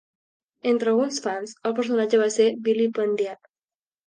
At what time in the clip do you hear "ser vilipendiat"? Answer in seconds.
2.39-3.45